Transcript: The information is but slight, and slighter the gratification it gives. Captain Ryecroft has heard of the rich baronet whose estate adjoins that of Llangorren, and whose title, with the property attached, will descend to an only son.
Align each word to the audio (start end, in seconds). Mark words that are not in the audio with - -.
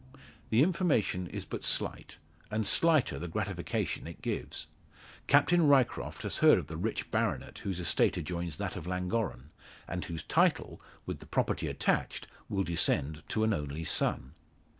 The 0.49 0.63
information 0.63 1.27
is 1.27 1.45
but 1.45 1.63
slight, 1.63 2.17
and 2.49 2.65
slighter 2.65 3.19
the 3.19 3.27
gratification 3.27 4.07
it 4.07 4.23
gives. 4.23 4.65
Captain 5.27 5.67
Ryecroft 5.67 6.23
has 6.23 6.37
heard 6.37 6.57
of 6.57 6.65
the 6.65 6.75
rich 6.75 7.11
baronet 7.11 7.59
whose 7.59 7.79
estate 7.79 8.17
adjoins 8.17 8.57
that 8.57 8.75
of 8.75 8.87
Llangorren, 8.87 9.51
and 9.87 10.03
whose 10.05 10.23
title, 10.23 10.81
with 11.05 11.19
the 11.19 11.27
property 11.27 11.67
attached, 11.67 12.25
will 12.49 12.63
descend 12.63 13.21
to 13.27 13.43
an 13.43 13.53
only 13.53 13.83
son. 13.83 14.33